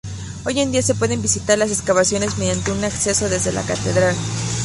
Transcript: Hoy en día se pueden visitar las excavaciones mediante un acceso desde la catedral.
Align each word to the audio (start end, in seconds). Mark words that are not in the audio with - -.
Hoy 0.47 0.59
en 0.59 0.71
día 0.71 0.81
se 0.81 0.95
pueden 0.95 1.21
visitar 1.21 1.59
las 1.59 1.69
excavaciones 1.69 2.39
mediante 2.39 2.71
un 2.71 2.83
acceso 2.83 3.29
desde 3.29 3.51
la 3.53 3.61
catedral. 3.61 4.15